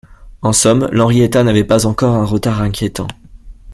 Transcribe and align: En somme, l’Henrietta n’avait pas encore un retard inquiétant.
En 0.41 0.51
somme, 0.51 0.89
l’Henrietta 0.91 1.43
n’avait 1.43 1.63
pas 1.63 1.85
encore 1.85 2.15
un 2.15 2.25
retard 2.25 2.63
inquiétant. 2.63 3.05